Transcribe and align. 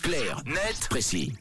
Clair, 0.00 0.40
net, 0.46 0.88
précis. 0.88 1.34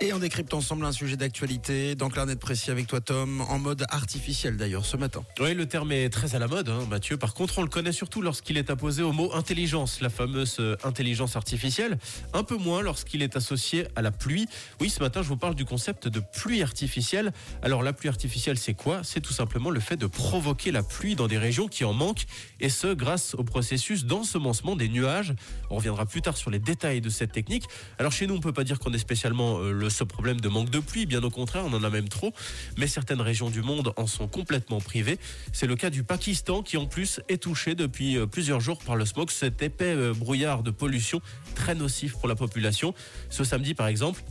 Et 0.00 0.12
on 0.12 0.20
décrypte 0.20 0.54
ensemble 0.54 0.84
un 0.84 0.92
sujet 0.92 1.16
d'actualité 1.16 1.96
dans 1.96 2.08
Clarnet 2.08 2.36
Précis 2.36 2.70
avec 2.70 2.86
toi 2.86 3.00
Tom, 3.00 3.40
en 3.40 3.58
mode 3.58 3.84
artificiel 3.88 4.56
d'ailleurs 4.56 4.84
ce 4.84 4.96
matin. 4.96 5.24
Oui, 5.40 5.54
le 5.54 5.66
terme 5.66 5.90
est 5.90 6.08
très 6.08 6.36
à 6.36 6.38
la 6.38 6.46
mode, 6.46 6.68
hein, 6.68 6.86
Mathieu. 6.88 7.16
Par 7.16 7.34
contre, 7.34 7.58
on 7.58 7.62
le 7.62 7.68
connaît 7.68 7.90
surtout 7.90 8.22
lorsqu'il 8.22 8.56
est 8.58 8.70
apposé 8.70 9.02
au 9.02 9.10
mot 9.10 9.34
intelligence, 9.34 10.00
la 10.00 10.08
fameuse 10.08 10.58
euh, 10.60 10.76
intelligence 10.84 11.34
artificielle. 11.34 11.98
Un 12.32 12.44
peu 12.44 12.56
moins 12.56 12.80
lorsqu'il 12.80 13.22
est 13.22 13.34
associé 13.34 13.88
à 13.96 14.02
la 14.02 14.12
pluie. 14.12 14.46
Oui, 14.80 14.88
ce 14.88 15.00
matin, 15.00 15.20
je 15.20 15.28
vous 15.28 15.36
parle 15.36 15.56
du 15.56 15.64
concept 15.64 16.06
de 16.06 16.20
pluie 16.20 16.62
artificielle. 16.62 17.32
Alors, 17.62 17.82
la 17.82 17.92
pluie 17.92 18.08
artificielle, 18.08 18.56
c'est 18.56 18.74
quoi? 18.74 19.00
C'est 19.02 19.20
tout 19.20 19.32
simplement 19.32 19.70
le 19.70 19.80
fait 19.80 19.96
de 19.96 20.06
provoquer 20.06 20.70
la 20.70 20.84
pluie 20.84 21.16
dans 21.16 21.26
des 21.26 21.38
régions 21.38 21.66
qui 21.66 21.84
en 21.84 21.92
manquent, 21.92 22.26
et 22.60 22.68
ce, 22.68 22.94
grâce 22.94 23.34
au 23.34 23.42
processus 23.42 24.04
d'ensemencement 24.04 24.76
des 24.76 24.88
nuages. 24.88 25.34
On 25.70 25.76
reviendra 25.76 26.06
plus 26.06 26.22
tard 26.22 26.36
sur 26.36 26.52
les 26.52 26.60
détails 26.60 27.00
de 27.00 27.10
cette 27.10 27.32
technique. 27.32 27.64
Alors, 27.98 28.12
chez 28.12 28.28
nous, 28.28 28.36
on 28.36 28.40
peut 28.40 28.52
pas 28.52 28.64
dire 28.64 28.78
qu'on 28.78 28.92
est 28.92 28.98
spécialement 28.98 29.58
euh, 29.58 29.67
le 29.70 29.90
ce 29.90 30.04
problème 30.04 30.40
de 30.40 30.48
manque 30.48 30.70
de 30.70 30.78
pluie, 30.78 31.06
bien 31.06 31.22
au 31.22 31.30
contraire, 31.30 31.64
on 31.66 31.72
en 31.72 31.84
a 31.84 31.90
même 31.90 32.08
trop, 32.08 32.32
mais 32.76 32.86
certaines 32.86 33.20
régions 33.20 33.50
du 33.50 33.62
monde 33.62 33.92
en 33.96 34.06
sont 34.06 34.28
complètement 34.28 34.80
privées. 34.80 35.18
C'est 35.52 35.66
le 35.66 35.76
cas 35.76 35.90
du 35.90 36.04
Pakistan 36.04 36.62
qui 36.62 36.76
en 36.76 36.86
plus 36.86 37.20
est 37.28 37.42
touché 37.42 37.74
depuis 37.74 38.16
euh, 38.16 38.26
plusieurs 38.26 38.60
jours 38.60 38.78
par 38.78 38.96
le 38.96 39.04
smog, 39.06 39.30
cet 39.30 39.62
épais 39.62 39.94
euh, 39.94 40.12
brouillard 40.14 40.62
de 40.62 40.70
pollution 40.70 41.20
très 41.54 41.74
nocif 41.74 42.12
pour 42.12 42.28
la 42.28 42.34
population. 42.34 42.94
Ce 43.30 43.44
samedi 43.44 43.74
par 43.74 43.86
exemple, 43.86 44.22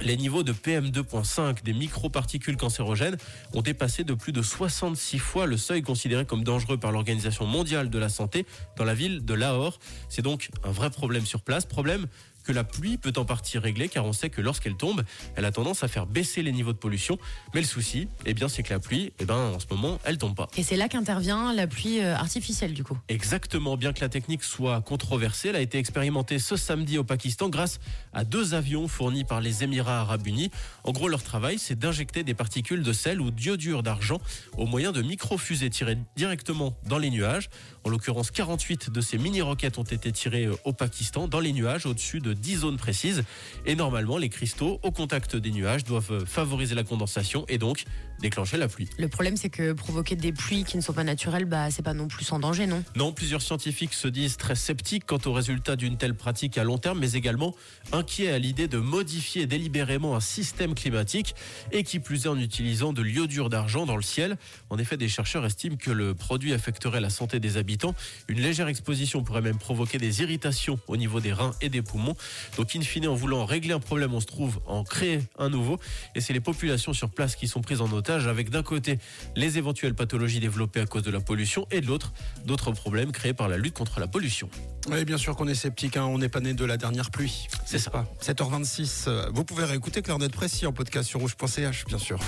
les 0.00 0.16
niveaux 0.16 0.42
de 0.42 0.52
PM2.5 0.52 1.62
des 1.62 1.72
microparticules 1.72 2.56
cancérogènes 2.56 3.16
ont 3.52 3.62
dépassé 3.62 4.04
de 4.04 4.14
plus 4.14 4.32
de 4.32 4.42
66 4.42 5.18
fois 5.18 5.46
le 5.46 5.56
seuil 5.56 5.82
considéré 5.82 6.24
comme 6.24 6.42
dangereux 6.42 6.78
par 6.78 6.92
l'Organisation 6.92 7.46
mondiale 7.46 7.90
de 7.90 7.98
la 7.98 8.08
santé 8.08 8.46
dans 8.76 8.84
la 8.84 8.94
ville 8.94 9.24
de 9.24 9.34
Lahore. 9.34 9.78
C'est 10.08 10.22
donc 10.22 10.50
un 10.64 10.72
vrai 10.72 10.90
problème 10.90 11.26
sur 11.26 11.42
place, 11.42 11.64
problème 11.64 12.06
que 12.44 12.52
la 12.52 12.64
pluie 12.64 12.98
peut 12.98 13.12
en 13.16 13.24
partie 13.24 13.58
régler 13.58 13.88
car 13.88 14.04
on 14.04 14.12
sait 14.12 14.30
que 14.30 14.40
lorsqu'elle 14.40 14.76
tombe, 14.76 15.02
elle 15.36 15.44
a 15.44 15.52
tendance 15.52 15.82
à 15.82 15.88
faire 15.88 16.06
baisser 16.06 16.42
les 16.42 16.52
niveaux 16.52 16.72
de 16.72 16.78
pollution. 16.78 17.18
Mais 17.54 17.60
le 17.60 17.66
souci, 17.66 18.08
eh 18.26 18.34
bien, 18.34 18.48
c'est 18.48 18.62
que 18.62 18.72
la 18.72 18.78
pluie, 18.78 19.12
eh 19.18 19.24
ben, 19.24 19.36
en 19.36 19.58
ce 19.58 19.66
moment, 19.70 19.98
elle 20.04 20.18
tombe 20.18 20.34
pas. 20.34 20.48
Et 20.56 20.62
c'est 20.62 20.76
là 20.76 20.88
qu'intervient 20.88 21.52
la 21.52 21.66
pluie 21.66 22.00
euh, 22.00 22.14
artificielle 22.14 22.74
du 22.74 22.84
coup. 22.84 22.98
Exactement, 23.08 23.76
bien 23.76 23.92
que 23.92 24.00
la 24.00 24.08
technique 24.08 24.44
soit 24.44 24.80
controversée, 24.82 25.48
elle 25.48 25.56
a 25.56 25.60
été 25.60 25.78
expérimentée 25.78 26.38
ce 26.38 26.56
samedi 26.56 26.98
au 26.98 27.04
Pakistan 27.04 27.48
grâce 27.48 27.80
à 28.12 28.24
deux 28.24 28.54
avions 28.54 28.88
fournis 28.88 29.24
par 29.24 29.40
les 29.40 29.64
Émirats 29.64 30.00
arabes 30.00 30.26
unis. 30.26 30.50
En 30.84 30.92
gros, 30.92 31.08
leur 31.08 31.22
travail, 31.22 31.58
c'est 31.58 31.78
d'injecter 31.78 32.22
des 32.22 32.34
particules 32.34 32.82
de 32.82 32.92
sel 32.92 33.20
ou 33.20 33.30
d'iodure 33.30 33.82
d'argent 33.82 34.20
au 34.56 34.66
moyen 34.66 34.92
de 34.92 35.02
micro-fusées 35.02 35.70
tirées 35.70 35.98
directement 36.16 36.76
dans 36.86 36.98
les 36.98 37.10
nuages. 37.10 37.48
En 37.84 37.90
l'occurrence, 37.90 38.30
48 38.30 38.90
de 38.90 39.00
ces 39.00 39.18
mini-roquettes 39.18 39.78
ont 39.78 39.82
été 39.82 40.12
tirées 40.12 40.46
euh, 40.46 40.56
au 40.64 40.72
Pakistan 40.72 41.28
dans 41.28 41.40
les 41.40 41.52
nuages 41.52 41.86
au-dessus 41.86 42.20
de 42.20 42.33
10 42.34 42.56
zones 42.56 42.76
précises. 42.76 43.24
Et 43.66 43.76
normalement, 43.76 44.18
les 44.18 44.28
cristaux 44.28 44.80
au 44.82 44.90
contact 44.90 45.36
des 45.36 45.50
nuages 45.50 45.84
doivent 45.84 46.24
favoriser 46.26 46.74
la 46.74 46.84
condensation 46.84 47.44
et 47.48 47.58
donc 47.58 47.84
déclencher 48.20 48.56
la 48.56 48.68
pluie. 48.68 48.88
Le 48.98 49.08
problème, 49.08 49.36
c'est 49.36 49.50
que 49.50 49.72
provoquer 49.72 50.16
des 50.16 50.32
pluies 50.32 50.64
qui 50.64 50.76
ne 50.76 50.82
sont 50.82 50.92
pas 50.92 51.04
naturelles, 51.04 51.46
bah, 51.46 51.70
c'est 51.70 51.82
pas 51.82 51.94
non 51.94 52.06
plus 52.08 52.24
sans 52.24 52.38
danger, 52.38 52.66
non? 52.66 52.84
Non, 52.96 53.12
plusieurs 53.12 53.42
scientifiques 53.42 53.94
se 53.94 54.08
disent 54.08 54.36
très 54.36 54.54
sceptiques 54.54 55.04
quant 55.04 55.18
aux 55.26 55.32
résultats 55.32 55.76
d'une 55.76 55.96
telle 55.96 56.14
pratique 56.14 56.56
à 56.56 56.64
long 56.64 56.78
terme, 56.78 57.00
mais 57.00 57.12
également 57.12 57.54
inquiets 57.92 58.30
à 58.30 58.38
l'idée 58.38 58.68
de 58.68 58.78
modifier 58.78 59.46
délibérément 59.46 60.16
un 60.16 60.20
système 60.20 60.74
climatique 60.74 61.34
et 61.72 61.82
qui 61.82 61.98
plus 61.98 62.26
est 62.26 62.28
en 62.28 62.38
utilisant 62.38 62.92
de 62.92 63.02
l'iodure 63.02 63.50
d'argent 63.50 63.84
dans 63.84 63.96
le 63.96 64.02
ciel. 64.02 64.36
En 64.70 64.78
effet, 64.78 64.96
des 64.96 65.08
chercheurs 65.08 65.44
estiment 65.44 65.76
que 65.76 65.90
le 65.90 66.14
produit 66.14 66.54
affecterait 66.54 67.00
la 67.00 67.10
santé 67.10 67.40
des 67.40 67.56
habitants. 67.56 67.94
Une 68.28 68.40
légère 68.40 68.68
exposition 68.68 69.22
pourrait 69.22 69.42
même 69.42 69.58
provoquer 69.58 69.98
des 69.98 70.22
irritations 70.22 70.78
au 70.86 70.96
niveau 70.96 71.20
des 71.20 71.32
reins 71.32 71.54
et 71.60 71.68
des 71.68 71.82
poumons. 71.82 72.14
Donc, 72.56 72.74
in 72.76 72.80
fine, 72.82 73.08
en 73.08 73.14
voulant 73.14 73.44
régler 73.44 73.72
un 73.72 73.80
problème, 73.80 74.14
on 74.14 74.20
se 74.20 74.26
trouve 74.26 74.60
en 74.66 74.84
créer 74.84 75.20
un 75.38 75.48
nouveau. 75.48 75.78
Et 76.14 76.20
c'est 76.20 76.32
les 76.32 76.40
populations 76.40 76.92
sur 76.92 77.10
place 77.10 77.36
qui 77.36 77.48
sont 77.48 77.60
prises 77.60 77.80
en 77.80 77.90
otage, 77.92 78.26
avec 78.26 78.50
d'un 78.50 78.62
côté 78.62 78.98
les 79.36 79.58
éventuelles 79.58 79.94
pathologies 79.94 80.40
développées 80.40 80.80
à 80.80 80.86
cause 80.86 81.02
de 81.02 81.10
la 81.10 81.20
pollution 81.20 81.66
et 81.70 81.80
de 81.80 81.86
l'autre 81.86 82.12
d'autres 82.44 82.72
problèmes 82.72 83.12
créés 83.12 83.34
par 83.34 83.48
la 83.48 83.56
lutte 83.56 83.74
contre 83.74 84.00
la 84.00 84.06
pollution. 84.06 84.48
Oui, 84.90 85.04
bien 85.04 85.18
sûr 85.18 85.36
qu'on 85.36 85.48
est 85.48 85.54
sceptique, 85.54 85.96
hein, 85.96 86.04
on 86.04 86.18
n'est 86.18 86.28
pas 86.28 86.40
né 86.40 86.54
de 86.54 86.64
la 86.64 86.76
dernière 86.76 87.10
pluie. 87.10 87.48
C'est 87.64 87.78
ça. 87.78 87.90
Pas? 87.90 88.06
7h26, 88.22 89.04
euh, 89.08 89.30
vous 89.32 89.44
pouvez 89.44 89.64
réécouter 89.64 90.02
Clarnet 90.02 90.28
Précis 90.28 90.66
en 90.66 90.72
podcast 90.72 91.08
sur 91.08 91.20
rouge.ch, 91.20 91.84
bien 91.86 91.98
sûr. 91.98 92.18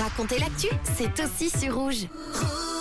Racontez 0.00 0.38
l'actu, 0.38 0.68
c'est 0.96 1.24
aussi 1.24 1.50
sur 1.50 1.74
rouge. 1.74 2.06
Rouge. 2.34 2.79